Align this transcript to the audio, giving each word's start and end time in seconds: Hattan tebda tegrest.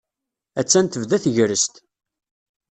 Hattan 0.57 0.85
tebda 0.87 1.17
tegrest. 1.23 1.73